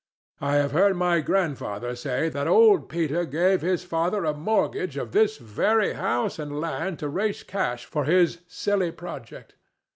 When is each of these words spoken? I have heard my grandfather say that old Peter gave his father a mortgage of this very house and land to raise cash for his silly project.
I 0.39 0.55
have 0.55 0.71
heard 0.71 0.95
my 0.97 1.19
grandfather 1.21 1.95
say 1.95 2.27
that 2.29 2.47
old 2.47 2.89
Peter 2.89 3.23
gave 3.23 3.61
his 3.61 3.83
father 3.83 4.25
a 4.25 4.33
mortgage 4.33 4.97
of 4.97 5.11
this 5.11 5.37
very 5.37 5.93
house 5.93 6.39
and 6.39 6.59
land 6.59 6.97
to 6.97 7.07
raise 7.07 7.43
cash 7.43 7.85
for 7.85 8.05
his 8.05 8.39
silly 8.47 8.91
project. 8.91 9.53